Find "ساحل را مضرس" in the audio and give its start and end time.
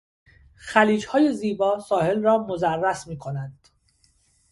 1.79-3.07